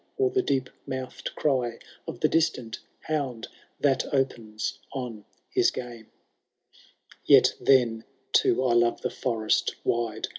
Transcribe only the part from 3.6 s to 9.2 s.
That opens on his game: Yet then, too, I love the